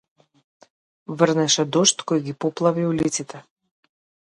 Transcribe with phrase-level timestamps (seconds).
[1.21, 3.49] Врнеше дожд кој ги поплави улиците.